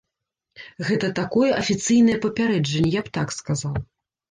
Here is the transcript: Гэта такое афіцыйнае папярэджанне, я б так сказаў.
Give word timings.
Гэта 0.87 1.09
такое 1.19 1.49
афіцыйнае 1.61 2.17
папярэджанне, 2.25 2.89
я 2.99 3.07
б 3.07 3.17
так 3.21 3.39
сказаў. 3.39 3.81